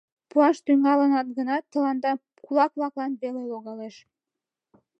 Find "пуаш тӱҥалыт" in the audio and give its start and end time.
0.29-1.27